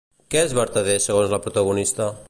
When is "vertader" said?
0.59-0.97